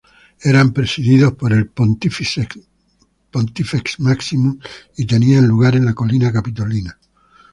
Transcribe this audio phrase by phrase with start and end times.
[0.51, 2.55] Eran presididos por el "Pontifex
[3.99, 4.57] Maximus"
[4.97, 6.97] y tenían lugar en la Colina Capitolina.